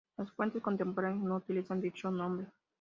[0.17, 2.47] Las fuentes contemporáneas no utilizan dicho nombre.